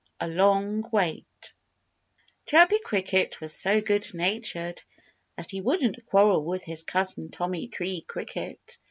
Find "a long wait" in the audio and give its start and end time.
0.25-1.53